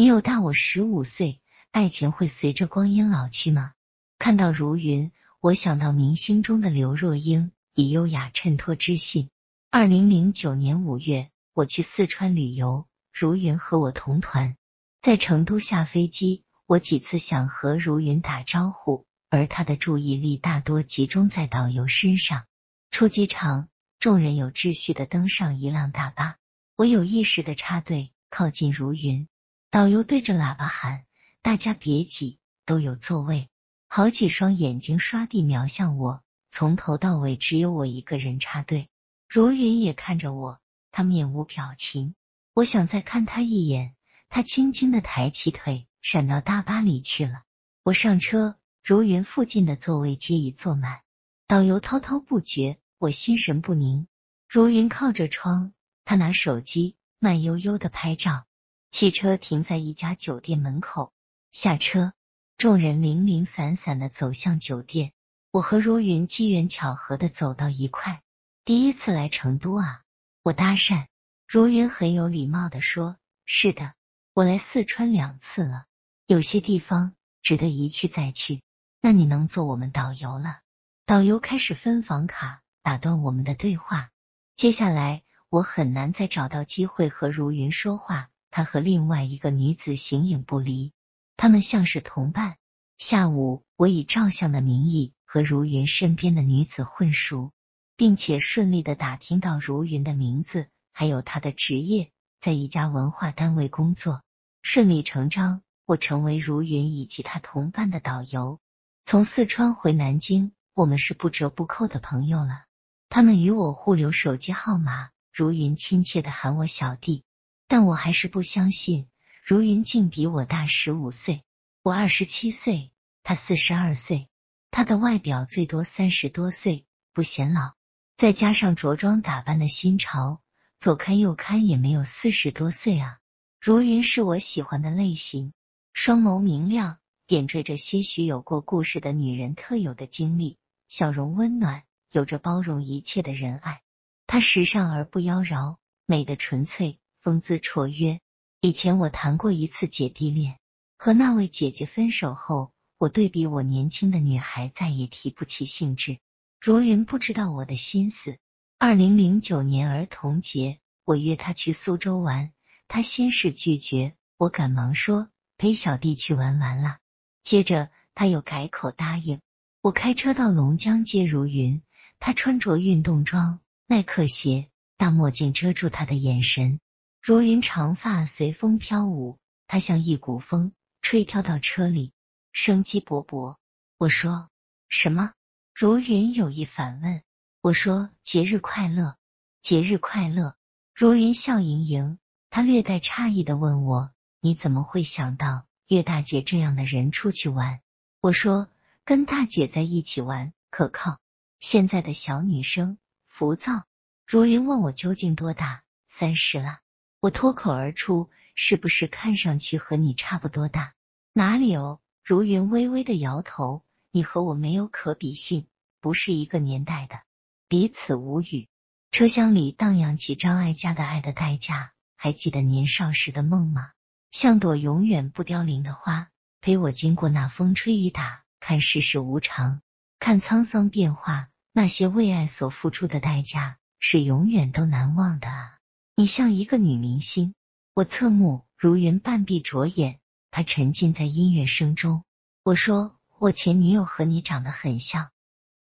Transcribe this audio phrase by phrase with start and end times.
[0.00, 1.42] 女友大我十五岁，
[1.72, 3.74] 爱情会随着光阴老去吗？
[4.18, 9.28] 看到如云，我想到明星中的刘若英，以优雅衬托知性。
[9.70, 14.56] 二零零九年五月，我去四川旅游，如云和我同团，
[15.02, 16.44] 在成都下飞机。
[16.64, 22.44] 我几次想和如云打招呼，而她的注意力大多集中在导游身上。
[22.90, 26.36] 出机场，众人有秩序的登上一辆大巴，
[26.76, 29.28] 我有意识的插队靠近如云。
[29.70, 31.04] 导游对着喇叭喊
[31.42, 33.48] ：“大家别挤，都有座位。”
[33.86, 38.88] 好几双眼睛刷地瞄向我，从头到尾只有我一个人插队。
[39.28, 40.58] 如云也看着我，
[40.90, 42.16] 他面无表情。
[42.52, 43.94] 我想再看他一眼，
[44.28, 45.86] 他轻轻的抬起腿。
[46.02, 47.42] 闪到大巴里去了。
[47.82, 51.02] 我上车，如云附近的座位皆已坐满。
[51.46, 54.08] 导游滔滔不绝，我心神不宁。
[54.48, 55.72] 如云靠着窗，
[56.04, 58.46] 他拿手机慢悠悠的拍照。
[58.90, 61.12] 汽车停在一家酒店门口，
[61.52, 62.12] 下车，
[62.56, 65.12] 众人零零散散的走向酒店。
[65.52, 68.20] 我和如云机缘巧合的走到一块。
[68.64, 70.02] 第一次来成都啊？
[70.42, 71.06] 我搭讪。
[71.46, 73.94] 如云很有礼貌的说：“是的，
[74.32, 75.86] 我来四川两次了。”
[76.26, 78.62] 有些地方值得一去再去，
[79.00, 80.60] 那你能做我们导游了？
[81.06, 84.10] 导游开始分房卡，打断我们的对话。
[84.54, 88.29] 接下来我很难再找到机会和如云说话。
[88.50, 90.92] 他和另外一个女子形影不离，
[91.36, 92.56] 他们像是同伴。
[92.98, 97.52] 下午，我以照相的名义和如云身边的女子混熟，
[97.96, 104.22] 并且顺利的打听到如云的名字，还有她的职业，在一家文化单位工作，
[104.62, 105.62] 顺理成章。
[105.86, 108.60] 我成为如云以及他同伴的导游，
[109.04, 112.62] 从四川回南京，我们是不折不扣的朋友了。
[113.08, 117.24] 他们与我互留手机号码，如云亲切的喊我小弟，
[117.70, 119.06] 但我还是不相信，
[119.44, 121.44] 如云竟比我大十五岁。
[121.84, 122.90] 我二十七岁，
[123.22, 124.28] 他四十二岁，
[124.72, 127.74] 他的外表最多三十多岁，不显老，
[128.16, 130.40] 再加上着装打扮的新潮，
[130.80, 133.18] 左看右看也没有四十多岁啊。
[133.60, 135.52] 如云是我喜欢的类型。
[135.92, 140.58] 双眸明亮，点缀着些许有过故事的女人特有的经历，
[140.88, 143.80] 笑容温暖，有着包容一切的仁爱。
[144.26, 148.20] 她时尚而不妖娆，美的纯粹，风姿绰约。
[148.60, 150.58] 以前我谈过一次姐弟恋，
[150.98, 156.18] 和那位姐姐分手后，我对比我年轻的女孩再也提不起兴致。
[156.60, 158.38] 如云不知道我的心思。
[158.78, 162.52] 二零零九年儿童节，我约她去苏州玩，
[162.88, 165.28] 她先是拒绝，我赶忙说。
[165.58, 167.00] 陪小弟去玩玩了，
[167.42, 169.42] 接着他又改口答应。
[169.82, 171.82] 我开车到龙江接如云，
[172.18, 176.80] 他穿着运动装、耐克鞋，大墨镜遮住他的眼神。
[177.22, 180.72] 如云长发随风飘舞，他像一股风，
[181.02, 182.14] 吹飘到车里，
[182.50, 183.56] 生机勃勃。
[183.98, 184.48] 我说
[184.88, 185.34] 什么？
[185.74, 187.22] 如云有意反问。
[187.60, 189.18] 我说节日快乐，
[189.60, 190.56] 节日快乐。
[190.94, 194.12] 如云笑盈盈，他略带诧异的问我。
[194.40, 197.82] 你怎么会想到约大姐这样的人出去玩？
[198.22, 198.68] 我说
[199.04, 201.18] 跟大姐在一起玩可靠。
[201.58, 202.96] 现在的小女生
[203.28, 203.84] 浮躁。
[204.26, 205.82] 如云问我究竟多大？
[206.08, 206.78] 三十了。
[207.20, 210.94] 我脱口而出，是不是看上去和你差不多大？
[211.34, 212.00] 哪里哦？
[212.24, 213.84] 如云微微的摇头。
[214.12, 215.66] 你和我没有可比性，
[216.00, 217.20] 不是一个年代的。
[217.68, 218.68] 彼此无语。
[219.12, 221.84] 车厢里荡漾起张艾嘉的《爱的代价》，
[222.16, 223.90] 还记得年少时的梦吗？
[224.32, 226.28] 像朵永远不凋零的花，
[226.60, 229.80] 陪我经过那风吹雨打，看世事无常，
[230.18, 231.48] 看沧桑变化。
[231.72, 235.78] 那些为爱所付出的代价，是永远都难忘的啊！
[236.20, 237.54] 你像一个女明星，
[237.94, 240.18] 我侧目，如云半闭着眼，
[240.50, 242.24] 他沉浸在音乐声中。
[242.62, 245.30] 我说，我前女友和你长得很像，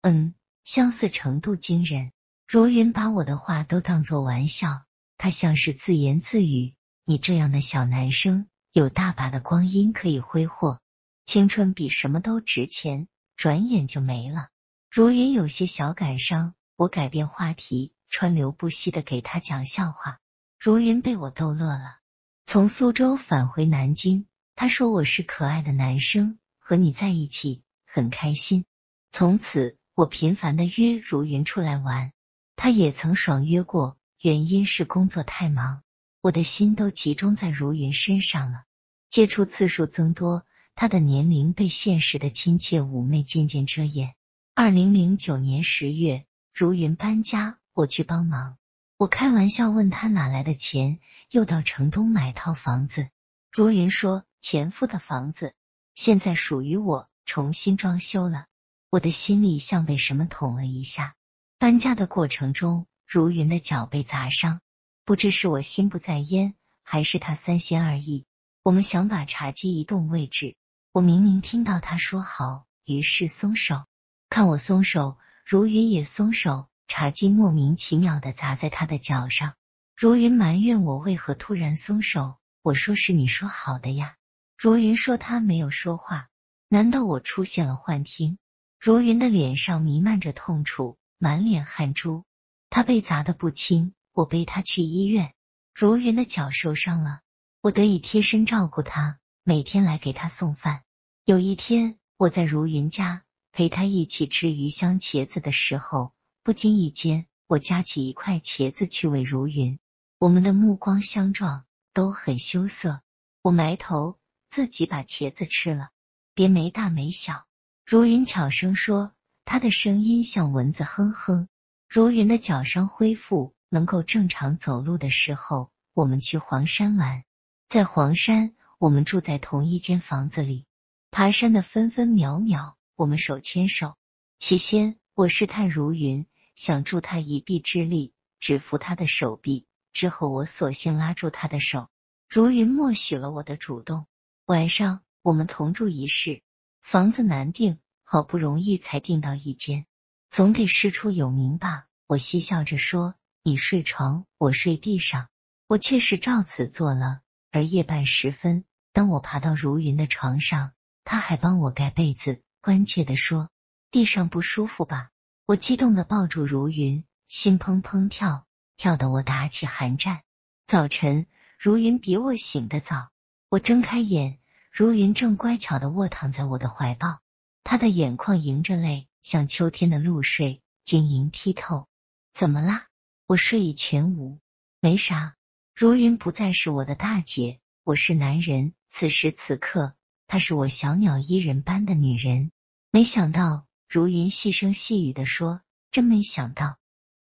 [0.00, 0.34] 嗯，
[0.64, 2.10] 相似程度惊人。
[2.48, 4.82] 如云把我的话都当作玩笑，
[5.18, 6.74] 他像是自言自语。
[7.04, 10.80] 你这样的小男生，有大把的光阴可以挥霍，
[11.26, 13.06] 青春比什么都值钱，
[13.36, 14.48] 转眼就没了。
[14.90, 20.18] 如云有些小感伤，我改变话题，川流不息的给他讲笑话。
[20.64, 21.98] 如云被我逗乐了。
[22.46, 24.24] 从苏州返回南京，
[24.54, 28.64] 他说我是可爱的男生，和你在一起很开心。
[29.10, 32.12] 从此，我频繁的约如云出来玩，
[32.56, 35.82] 他也曾爽约过，原因是工作太忙。
[36.22, 38.62] 我的心都集中在如云身上了，
[39.10, 44.14] 接触次数增多，他的年龄被现实的亲切妩媚渐渐遮掩。
[44.54, 46.24] 二零零九年十月，
[46.54, 48.56] 如云搬家，我去帮忙。
[48.96, 53.08] 我开玩笑问他哪来的钱，又到城东买套房子。
[53.50, 55.52] 如云说：“前夫的房子
[55.96, 58.46] 现在属于我，重新装修了。”
[58.90, 61.16] 我的心里像被什么捅了一下。
[61.58, 64.60] 搬家的过程中，如云的脚被砸伤，
[65.04, 66.54] 不知是我心不在焉，
[66.84, 68.26] 还是他三心二意。
[68.62, 70.54] 我们想把茶几移动位置，
[70.92, 73.84] 我明明听到他说好，于是松手。
[74.30, 79.54] 看我松手，如云也松手，茶几莫名其妙的砸在他的脚上。
[79.96, 84.16] 如云埋怨我为何突然松手，我说是你说好的呀。
[84.58, 86.28] 如云说他没有说话，
[86.68, 88.38] 难道我出现了幻听？
[88.80, 92.24] 如云的脸上弥漫着痛楚，满脸汗珠。
[92.70, 95.32] 他被砸的不轻，我背他去医院。
[95.74, 97.20] 如云的脚受伤了，
[97.60, 100.82] 我得以贴身照顾他，每天来给他送饭。
[101.24, 103.22] 有一天，我在如云家
[103.52, 106.12] 陪他一起吃鱼香茄子的时候，
[106.44, 109.78] 不经意间，我夹起一块茄子去喂如云。
[110.18, 111.64] 我们的目光相撞，
[111.94, 113.00] 都很羞涩。
[113.40, 114.18] 我埋头，
[114.50, 115.88] 自己把茄子吃了，
[116.34, 117.46] 别没大没小。
[117.86, 119.14] 如云悄声说，
[119.46, 121.48] 他的声音像蚊子哼哼。
[121.88, 127.24] 如云的脚伤恢复，能够正常走路的时候，我们去黄山玩。
[127.68, 130.66] 在黄山，我们住在同一间房子里。
[131.10, 133.94] 爬山的分分秒秒，我们手牵手。
[134.38, 139.66] 起先，我试探如云，想助他一臂之力，只扶他的手臂。
[139.92, 141.88] 之后，我索性拉住他的手，
[142.28, 144.06] 如云默许了我的主动。
[144.46, 146.42] 晚上，我们同住一室，
[146.82, 149.86] 房子难定，好不容易才订到一间，
[150.30, 151.86] 总得师出有名吧？
[152.06, 155.28] 我嬉笑着说：“你睡床，我睡地上。”
[155.66, 157.20] 我确实照此做了。
[157.50, 160.72] 而夜半时分，当我爬到如云的床上，
[161.04, 163.48] 他还帮我盖被子，关切的说
[163.90, 165.10] ：“地上不舒服吧？”
[165.46, 168.46] 我激动的抱住如云，心砰砰跳。
[168.78, 170.22] 跳得我打起寒战。
[170.66, 171.26] 早晨，
[171.58, 173.10] 如云比我醒得早。
[173.50, 174.38] 我睁开眼，
[174.72, 177.20] 如云正乖巧的卧躺在我的怀抱，
[177.62, 181.88] 她的眼眶迎着泪，像秋天的露水，晶莹剔透。
[182.32, 182.86] 怎么啦？
[183.26, 184.38] 我睡意全无。
[184.80, 185.36] 没啥。
[185.74, 188.72] 如云不再是我的大姐，我是男人。
[188.88, 189.92] 此时此刻，
[190.26, 192.50] 她是我小鸟依人般的女人。
[192.90, 195.60] 没想到，如云细声细语的说
[195.90, 196.78] ：“真没想到，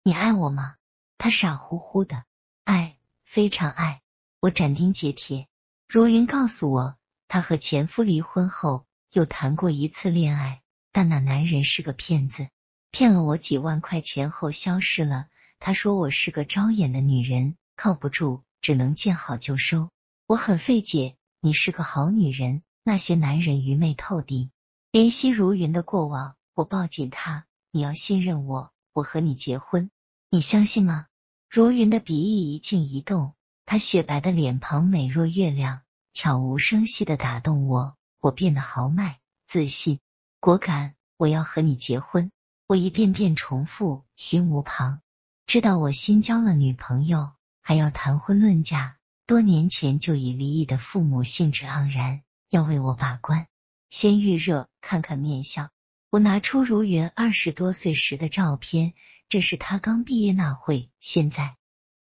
[0.03, 0.77] 你爱我吗？”
[1.19, 2.25] 他傻乎乎的，
[2.65, 4.03] 爱，非常爱。
[4.41, 5.49] 我斩钉截铁。
[5.89, 6.97] 如云告诉我，
[7.29, 10.63] 她和前夫离婚后又谈过一次恋爱，
[10.93, 12.49] 但那男人是个骗子，
[12.91, 15.29] 骗了我几万块钱后消失了。
[15.59, 19.91] 他说我是个招眼的女人，靠不住，只能见好就收。
[20.27, 24.51] 我很费解，你是个好女人，那些男人愚昧透顶。
[24.93, 29.91] 怜惜如云的过往，我抱紧她，你要信任我，我和你结婚。
[30.31, 31.07] 你相信吗？
[31.51, 33.35] 如云的鼻翼一静一动，
[33.67, 37.97] 她雪白的脸庞美若月亮，悄无声息的打动我。
[38.21, 39.99] 我变得豪迈、自信、
[40.41, 40.95] 果敢。
[41.17, 42.31] 我要和你结婚。
[42.67, 45.01] 我一遍遍重复，心无旁。
[45.47, 48.97] 知道我新交了女朋友，还要谈婚论嫁。
[49.27, 53.47] 多年前就已离异的父母兴致盎然，要为我把关。
[53.91, 55.71] 先预热，看看面相。
[56.15, 58.93] 我拿出如云二十多岁时的照片。
[59.29, 61.57] 这是他刚毕业那会，现在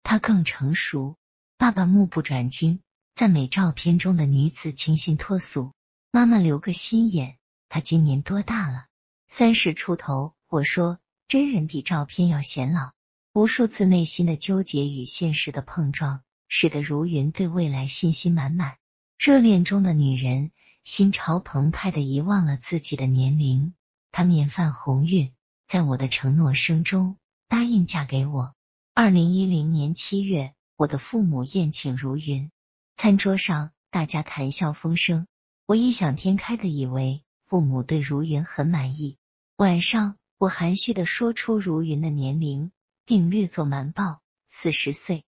[0.01, 1.18] 他更成熟。
[1.56, 2.80] 爸爸目不转睛，
[3.13, 5.74] 赞美照片中的女子清新脱俗。
[6.09, 7.38] 妈妈留个心眼，
[7.70, 8.88] 他今年多大了？
[9.27, 10.34] 三十出头。
[10.48, 12.93] 我说，真人比照片要显老。
[13.34, 18.77] 无数次内心的纠结与现实的碰撞，使得如云对未来信心满满。
[19.20, 20.50] 热恋中的女人，
[20.84, 23.75] 心潮澎湃的遗忘了自己的年龄。
[24.12, 25.34] 她面泛红晕。
[25.68, 28.53] 在我的承诺声中，答应嫁给我。
[28.94, 32.51] 二零一零年七月，我的父母宴请如云，
[32.98, 35.27] 餐桌上大家谈笑风生，
[35.65, 39.18] 我异想天开的以为父母对如云很满意。
[39.56, 42.74] 晚上，我含蓄的说出如云的年龄，
[43.06, 45.24] 并略作瞒报，四十岁。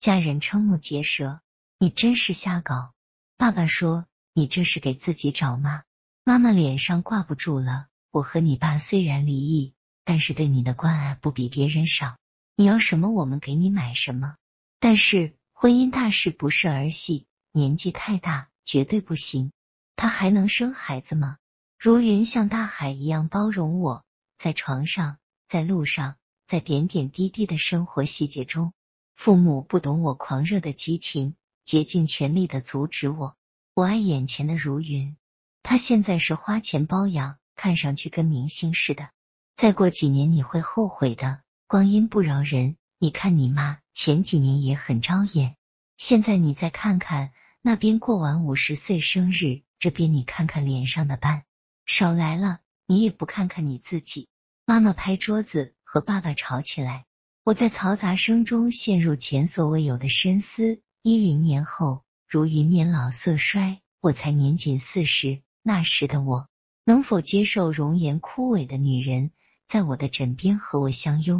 [0.00, 1.40] 家人瞠目结舌，
[1.78, 2.92] 你真是瞎搞。
[3.38, 4.04] 爸爸说，
[4.34, 5.84] 你这是给自己找骂。
[6.24, 9.74] 妈妈脸上挂不住了，我和你爸虽然离异。
[10.04, 12.16] 但是对你的关爱不比别人少，
[12.56, 14.36] 你要什么我们给你买什么。
[14.80, 19.52] 但是婚姻大事不是儿戏，年纪太大绝对不行。
[19.96, 21.36] 他还能生孩子吗？
[21.78, 24.02] 如云像大海一样包容我，
[24.38, 28.72] 在床上，在路上，在点点滴滴的生活细节中。
[29.14, 31.34] 父母不懂我狂热的激情，
[31.64, 33.36] 竭尽全力的阻止我。
[33.74, 35.18] 我爱眼前的如云，
[35.62, 39.10] 他现在是花钱包养，看上去跟明星似的。
[39.56, 42.76] 再过几年你会后悔的，光阴不饶人。
[43.00, 45.56] 你看你妈前几年也很招眼，
[45.96, 51.42] 现在你再看看，那边过完五十岁生日，这边你看看脸上的斑，
[51.84, 54.28] 少来了，你也不看看你自己。
[54.64, 57.06] 妈妈拍桌子，和爸爸吵起来。
[57.44, 60.80] 我在嘈杂声中陷入前所未有的深思。
[61.02, 65.42] 一零年后，如云年老色衰，我才年仅四十。
[65.62, 66.48] 那时的我，
[66.88, 69.30] 能否接受容颜枯萎的女人
[69.66, 71.36] 在我的枕边和我相拥？